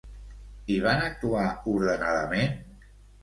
[0.75, 2.57] I van actuar ordenadament?